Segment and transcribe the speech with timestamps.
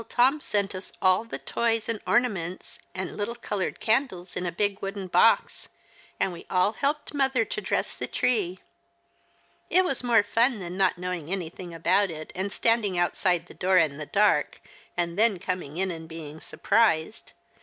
[0.09, 4.81] Tom sent us all tlie toys and ornaments and little coloured candles in a big
[4.81, 5.69] wooden box;
[6.19, 8.57] and we all helped mother to dress the tree.
[9.69, 13.77] It was more fun than not knowing anything about it, and standing outside the door
[13.77, 14.59] in the dark,
[14.97, 17.33] and then coming in and being surprised.